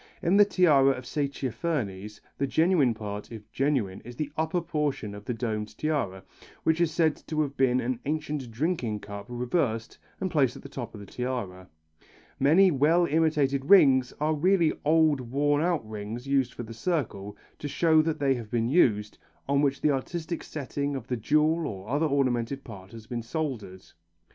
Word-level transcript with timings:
In 0.23 0.37
the 0.37 0.45
tiara 0.45 0.95
of 0.97 1.03
Saitaphernes 1.03 2.21
the 2.39 2.47
genuine 2.47 2.95
part, 2.95 3.31
if 3.31 3.47
genuine, 3.51 4.01
is 4.01 4.15
the 4.15 4.31
upper 4.35 4.59
portion 4.59 5.13
of 5.13 5.25
the 5.25 5.33
domed 5.35 5.77
tiara, 5.77 6.23
which 6.63 6.81
is 6.81 6.89
said 6.89 7.15
to 7.27 7.41
have 7.41 7.55
been 7.55 7.79
an 7.79 7.99
ancient 8.07 8.49
drinking 8.49 9.01
cup 9.01 9.27
reversed 9.29 9.99
and 10.19 10.31
placed 10.31 10.55
at 10.55 10.63
the 10.63 10.69
top 10.69 10.95
of 10.95 11.01
the 11.01 11.05
tiara. 11.05 11.69
Many 12.39 12.71
well 12.71 13.05
imitated 13.05 13.65
rings 13.65 14.11
are 14.19 14.33
really 14.33 14.73
old 14.83 15.21
worn 15.21 15.61
out 15.61 15.87
rings 15.87 16.25
used 16.25 16.55
for 16.55 16.63
the 16.63 16.73
circle, 16.73 17.37
to 17.59 17.67
show 17.67 18.01
that 18.01 18.17
they 18.17 18.33
have 18.33 18.49
been 18.49 18.69
used, 18.69 19.19
on 19.47 19.61
which 19.61 19.81
the 19.81 19.91
artistic 19.91 20.43
setting 20.43 20.95
of 20.95 21.05
the 21.09 21.15
jewel 21.15 21.67
or 21.67 21.87
other 21.89 22.07
ornamental 22.07 22.57
part 22.57 22.91
has 22.91 23.05
been 23.05 23.21
soldered. 23.21 23.83